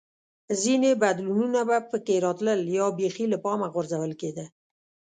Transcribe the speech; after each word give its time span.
ځیني 0.61 0.91
بدلونونه 1.03 1.59
به 1.69 1.77
په 1.89 1.97
کې 2.05 2.15
راتلل 2.25 2.59
یا 2.77 2.85
بېخي 2.99 3.25
له 3.33 3.37
پامه 3.45 3.67
غورځول 3.73 4.11
کېده 4.21 4.45